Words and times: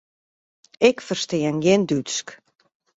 Ik 0.89 0.97
ferstean 1.07 1.57
gjin 1.63 1.83
Dútsk. 1.89 2.27